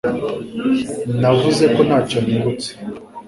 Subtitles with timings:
[1.19, 2.69] Navuze ko ntacyo nibutse.